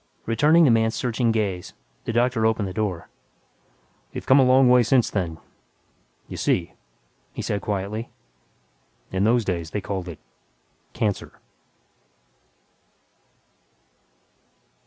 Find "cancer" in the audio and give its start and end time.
10.93-11.39